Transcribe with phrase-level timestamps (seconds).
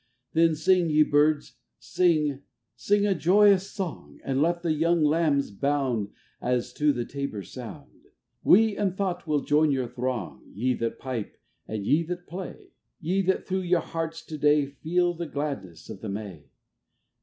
[0.33, 2.41] 443 Then sing, ye Birds, sing,
[2.75, 4.19] sing a joyous song!
[4.23, 6.09] And let the young Lambs bound
[6.41, 8.07] As to the tabor's sound!
[8.43, 11.37] We in thought will join your throng, Ye that pipe
[11.67, 16.01] and ye that play, Ye that through your hearts to day Feel the gladness of
[16.01, 16.45] the May